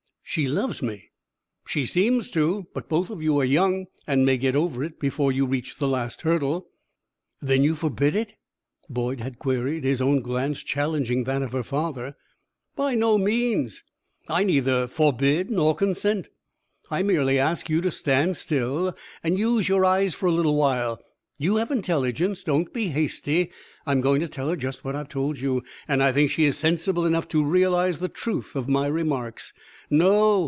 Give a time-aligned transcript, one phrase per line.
[0.23, 1.09] "She loves me."
[1.67, 2.65] "She seems to.
[2.73, 5.89] But both of you are young and may get over it before you reach the
[5.89, 6.69] last hurdle."
[7.41, 8.35] "Then you forbid it?"
[8.89, 12.15] Boyd had queried, his own glance challenging that of her father.
[12.77, 13.83] "By no means.
[14.29, 16.29] I neither forbid nor consent.
[16.89, 21.01] I merely ask you to stand still and use your eyes for a little while.
[21.39, 22.43] You have intelligence.
[22.43, 23.51] Don't be hasty.
[23.87, 26.29] I am going to tell her just what I have told you, and I think
[26.29, 29.51] she is sensible enough to realize the truth of my remarks.
[29.89, 30.29] No!